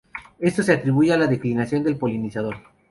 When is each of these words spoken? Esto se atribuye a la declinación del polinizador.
Esto 0.39 0.63
se 0.63 0.73
atribuye 0.73 1.13
a 1.13 1.17
la 1.19 1.27
declinación 1.27 1.83
del 1.83 1.95
polinizador. 1.97 2.55